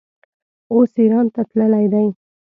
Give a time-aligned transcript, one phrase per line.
[0.73, 2.07] اوس ایران ته تللی دی.